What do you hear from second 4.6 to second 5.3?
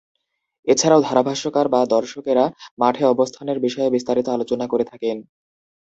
করে থাকেন।